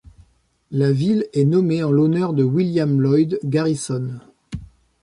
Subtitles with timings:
[0.71, 4.19] La ville est nommée en l'honneur de William Lloyd Garrison.